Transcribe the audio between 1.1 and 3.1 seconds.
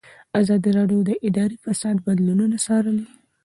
اداري فساد بدلونونه څارلي.